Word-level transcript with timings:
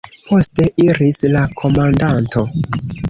Poste 0.29 0.63
iris 0.87 1.21
la 1.35 1.43
komandanto. 1.63 2.47